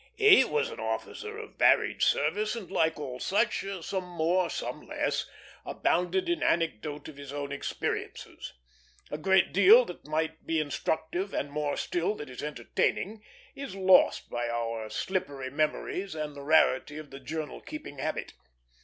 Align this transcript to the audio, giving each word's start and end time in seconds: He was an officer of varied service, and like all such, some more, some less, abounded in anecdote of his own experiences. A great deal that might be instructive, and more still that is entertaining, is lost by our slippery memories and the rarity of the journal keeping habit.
He 0.15 0.43
was 0.43 0.71
an 0.71 0.79
officer 0.79 1.37
of 1.37 1.57
varied 1.59 2.01
service, 2.01 2.55
and 2.55 2.71
like 2.71 2.99
all 2.99 3.19
such, 3.19 3.63
some 3.81 4.03
more, 4.05 4.49
some 4.49 4.81
less, 4.87 5.27
abounded 5.63 6.27
in 6.27 6.41
anecdote 6.41 7.07
of 7.07 7.17
his 7.17 7.31
own 7.31 7.51
experiences. 7.51 8.53
A 9.11 9.19
great 9.19 9.53
deal 9.53 9.85
that 9.85 10.07
might 10.07 10.47
be 10.47 10.59
instructive, 10.59 11.35
and 11.35 11.51
more 11.51 11.77
still 11.77 12.15
that 12.15 12.31
is 12.31 12.41
entertaining, 12.41 13.21
is 13.53 13.75
lost 13.75 14.27
by 14.31 14.49
our 14.49 14.89
slippery 14.89 15.51
memories 15.51 16.15
and 16.15 16.35
the 16.35 16.41
rarity 16.41 16.97
of 16.97 17.11
the 17.11 17.19
journal 17.19 17.61
keeping 17.61 17.99
habit. 17.99 18.33